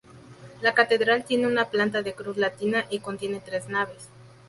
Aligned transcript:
La 0.61 0.73
catedral 0.73 1.25
tiene 1.25 1.45
una 1.45 1.65
planta 1.69 2.01
de 2.01 2.15
cruz 2.15 2.35
latina 2.35 2.87
y 2.89 3.01
contiene 3.01 3.39
tres 3.39 3.69
naves. 3.69 4.09